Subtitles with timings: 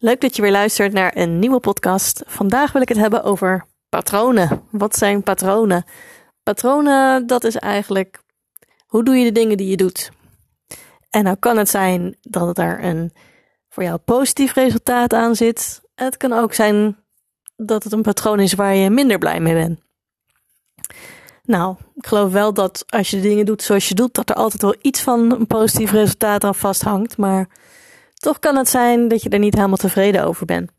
[0.00, 2.22] Leuk dat je weer luistert naar een nieuwe podcast.
[2.26, 4.62] Vandaag wil ik het hebben over patronen.
[4.70, 5.84] Wat zijn patronen?
[6.42, 8.22] Patronen, dat is eigenlijk
[8.86, 10.10] hoe doe je de dingen die je doet.
[11.10, 13.12] En nou kan het zijn dat er een
[13.68, 15.80] voor jou positief resultaat aan zit.
[15.94, 16.96] Het kan ook zijn
[17.56, 19.80] dat het een patroon is waar je minder blij mee bent.
[21.42, 24.36] Nou, ik geloof wel dat als je de dingen doet zoals je doet, dat er
[24.36, 27.16] altijd wel iets van een positief resultaat aan vasthangt.
[27.16, 27.48] Maar
[28.18, 30.70] toch kan het zijn dat je er niet helemaal tevreden over bent.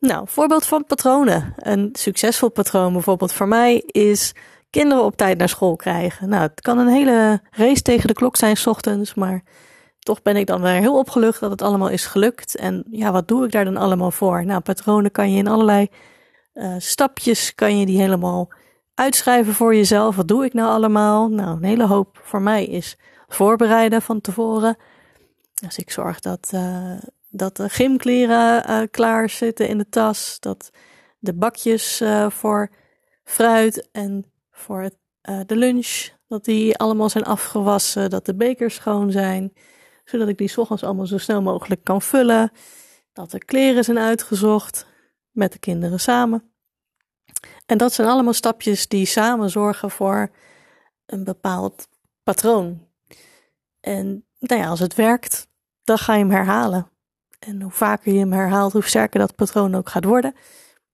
[0.00, 1.54] Nou, voorbeeld van patronen.
[1.56, 4.34] Een succesvol patroon bijvoorbeeld voor mij is
[4.70, 6.28] kinderen op tijd naar school krijgen.
[6.28, 9.42] Nou, het kan een hele race tegen de klok zijn s ochtends, maar
[9.98, 12.56] toch ben ik dan weer heel opgelucht dat het allemaal is gelukt.
[12.56, 14.44] En ja, wat doe ik daar dan allemaal voor?
[14.44, 15.88] Nou, patronen kan je in allerlei
[16.54, 18.48] uh, stapjes, kan je die helemaal
[18.94, 20.16] uitschrijven voor jezelf.
[20.16, 21.28] Wat doe ik nou allemaal?
[21.28, 22.98] Nou, een hele hoop voor mij is
[23.28, 24.76] voorbereiden van tevoren.
[25.62, 30.36] Dus ik zorg dat, uh, dat de gymkleren uh, klaar zitten in de tas.
[30.40, 30.70] Dat
[31.18, 32.70] de bakjes uh, voor
[33.24, 34.90] fruit en voor
[35.46, 38.10] de lunch, dat die allemaal zijn afgewassen.
[38.10, 39.52] Dat de bekers schoon zijn.
[40.04, 42.50] Zodat ik die ochtends allemaal zo snel mogelijk kan vullen.
[43.12, 44.86] Dat de kleren zijn uitgezocht.
[45.30, 46.50] Met de kinderen samen.
[47.66, 50.30] En dat zijn allemaal stapjes die samen zorgen voor
[51.06, 51.88] een bepaald
[52.22, 52.86] patroon.
[53.80, 55.48] En nou ja, als het werkt,
[55.84, 56.90] dan ga je hem herhalen.
[57.38, 60.34] En hoe vaker je hem herhaalt, hoe sterker dat patroon ook gaat worden.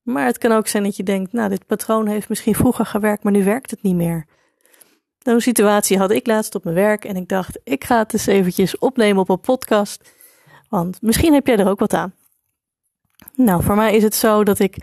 [0.02, 3.22] Maar het kan ook zijn dat je denkt, nou, dit patroon heeft misschien vroeger gewerkt,
[3.22, 4.26] maar nu werkt het niet meer.
[5.18, 8.26] Zo'n situatie had ik laatst op mijn werk en ik dacht, ik ga het eens
[8.26, 10.10] eventjes opnemen op een podcast.
[10.68, 12.14] Want misschien heb jij er ook wat aan.
[13.34, 14.76] Nou, voor mij is het zo dat ik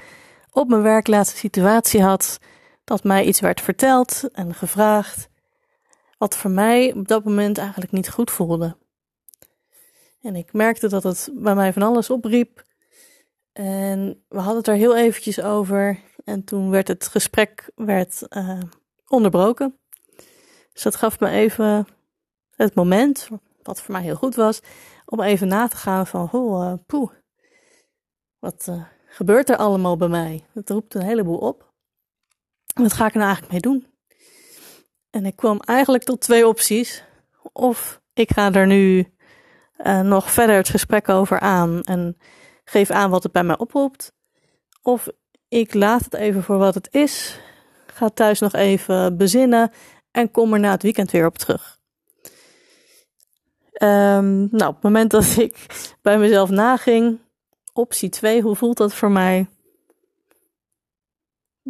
[0.52, 2.40] op mijn werk laatst een situatie had
[2.84, 5.30] dat mij iets werd verteld en gevraagd,
[6.20, 8.78] wat voor mij op dat moment eigenlijk niet goed voelde.
[10.22, 12.64] En ik merkte dat het bij mij van alles opriep.
[13.52, 16.00] En we hadden het er heel eventjes over.
[16.24, 18.60] En toen werd het gesprek werd, uh,
[19.08, 19.80] onderbroken.
[20.74, 21.88] Dus dat gaf me even
[22.56, 23.30] het moment,
[23.64, 24.62] wat voor mij heel goed was,
[25.06, 27.12] om even na te gaan van, oh, poeh,
[28.40, 30.46] wat uh, gebeurt er allemaal bij mij?
[30.54, 31.72] Het roept een heleboel op.
[32.74, 33.89] Wat ga ik er nou eigenlijk mee doen?
[35.10, 37.04] En ik kwam eigenlijk tot twee opties.
[37.54, 39.14] Of ik ga er nu
[39.78, 42.18] uh, nog verder het gesprek over aan en
[42.64, 44.14] geef aan wat het bij mij oproept.
[44.82, 45.08] Of
[45.48, 47.40] ik laat het even voor wat het is,
[47.94, 49.72] ga thuis nog even bezinnen
[50.12, 51.78] en kom er na het weekend weer op terug.
[53.82, 55.66] Um, nou, op het moment dat ik
[56.02, 57.20] bij mezelf naging,
[57.74, 59.48] optie 2, hoe voelt dat voor mij?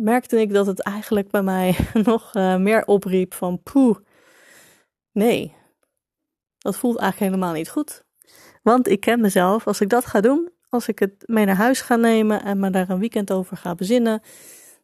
[0.02, 3.98] Merkte ik dat het eigenlijk bij mij nog uh, meer opriep van poeh,
[5.12, 5.56] nee,
[6.58, 8.04] dat voelt eigenlijk helemaal niet goed.
[8.64, 11.82] Want ik ken mezelf, als ik dat ga doen, als ik het mee naar huis
[11.82, 14.22] ga nemen en me daar een weekend over ga bezinnen,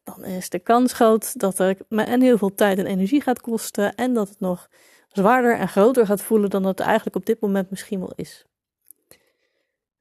[0.04, 3.42] dan is de kans groot dat het me en heel veel tijd en energie gaat
[3.42, 4.70] kosten en dat het nog
[5.08, 8.46] zwaarder en groter gaat voelen dan het eigenlijk op dit moment misschien wel is.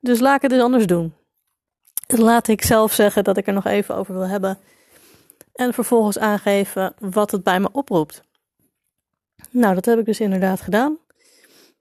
[0.00, 1.14] Dus laat ik het eens anders doen.
[2.06, 4.58] Laat ik zelf zeggen dat ik er nog even over wil hebben
[5.54, 8.22] en vervolgens aangeven wat het bij me oproept.
[9.50, 10.98] Nou, dat heb ik dus inderdaad gedaan.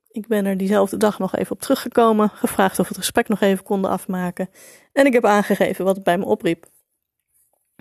[0.08, 3.42] Ik ben er diezelfde dag nog even op teruggekomen, gevraagd of we het gesprek nog
[3.42, 4.50] even konden afmaken.
[4.92, 6.66] En ik heb aangegeven wat het bij me opriep.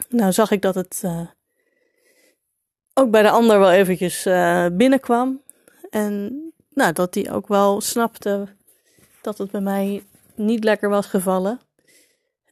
[0.08, 1.26] Nou zag ik dat het uh,
[2.94, 5.42] ook bij de ander wel eventjes uh, binnenkwam.
[5.90, 8.48] En nou, dat die ook wel snapte
[9.20, 10.04] dat het bij mij
[10.34, 11.60] niet lekker was gevallen.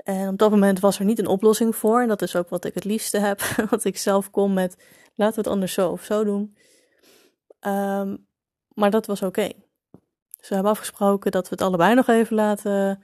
[0.03, 2.01] En op dat moment was er niet een oplossing voor.
[2.01, 3.41] En dat is ook wat ik het liefste heb.
[3.71, 4.77] wat ik zelf kom met
[5.15, 6.57] laten we het anders zo of zo doen.
[7.61, 8.27] Um,
[8.75, 9.41] maar dat was oké.
[9.41, 9.55] Okay.
[10.39, 13.03] Dus we hebben afgesproken dat we het allebei nog even laten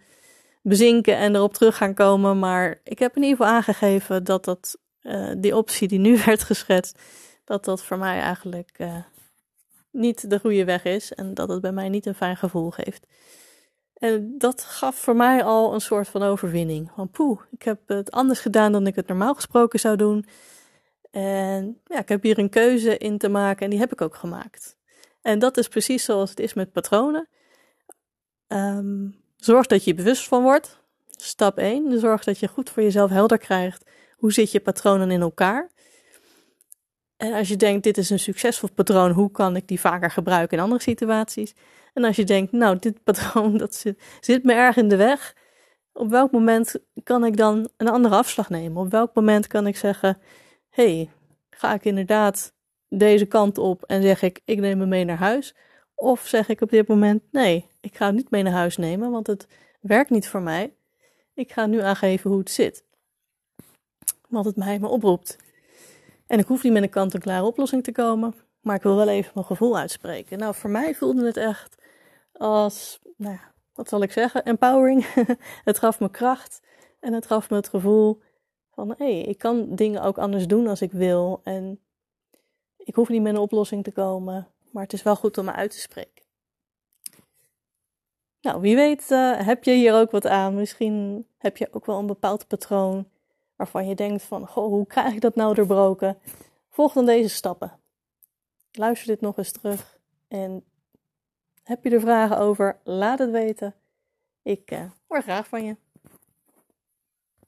[0.63, 2.39] bezinken en erop terug gaan komen.
[2.39, 6.43] Maar ik heb in ieder geval aangegeven dat dat, uh, die optie die nu werd
[6.43, 6.99] geschetst,
[7.45, 8.97] dat dat voor mij eigenlijk uh,
[9.91, 11.13] niet de goede weg is.
[11.13, 13.07] En dat het bij mij niet een fijn gevoel geeft.
[13.99, 16.91] En dat gaf voor mij al een soort van overwinning.
[16.95, 20.27] Van poeh, ik heb het anders gedaan dan ik het normaal gesproken zou doen.
[21.11, 24.15] En ja, ik heb hier een keuze in te maken en die heb ik ook
[24.15, 24.77] gemaakt.
[25.23, 27.29] En dat is precies zoals het is met patronen.
[28.49, 30.81] Um, zorg dat je bewust van wordt.
[31.11, 31.99] Stap 1.
[31.99, 33.85] Zorg dat je goed voor jezelf helder krijgt.
[34.17, 35.71] Hoe zit je patronen in elkaar?
[37.17, 40.57] En als je denkt, dit is een succesvol patroon, hoe kan ik die vaker gebruiken
[40.57, 41.55] in andere situaties?
[41.97, 45.35] En als je denkt, nou, dit patroon dat zit, zit me erg in de weg.
[45.93, 48.83] Op welk moment kan ik dan een andere afslag nemen?
[48.83, 50.19] Op welk moment kan ik zeggen,
[50.69, 51.11] hey,
[51.51, 52.53] ga ik inderdaad
[52.89, 55.55] deze kant op en zeg ik, ik neem hem mee naar huis?
[55.95, 59.11] Of zeg ik op dit moment, nee, ik ga hem niet mee naar huis nemen,
[59.11, 59.47] want het
[59.81, 60.75] werkt niet voor mij.
[61.35, 62.85] Ik ga nu aangeven hoe het zit.
[64.29, 65.37] Wat het mij me oproept.
[66.27, 69.31] En ik hoef niet met een kant-en-klare oplossing te komen, maar ik wil wel even
[69.35, 70.39] mijn gevoel uitspreken.
[70.39, 71.76] Nou, voor mij voelde het echt
[72.39, 75.07] als, nou ja, wat zal ik zeggen, empowering.
[75.65, 76.63] het gaf me kracht
[77.01, 78.23] en het gaf me het gevoel
[78.71, 81.41] van, hé, hey, ik kan dingen ook anders doen als ik wil.
[81.45, 81.81] En
[82.77, 85.53] ik hoef niet met een oplossing te komen, maar het is wel goed om me
[85.53, 86.25] uit te spreken.
[88.41, 90.55] Nou, wie weet uh, heb je hier ook wat aan.
[90.55, 93.09] Misschien heb je ook wel een bepaald patroon
[93.57, 96.19] waarvan je denkt van, goh, hoe krijg ik dat nou doorbroken?
[96.71, 97.79] Volg dan deze stappen.
[98.73, 99.99] Luister dit nog eens terug
[100.29, 100.65] en
[101.67, 102.81] heb je er vragen over?
[102.85, 103.75] Laat het weten.
[104.43, 105.77] Ik uh, hoor graag van je.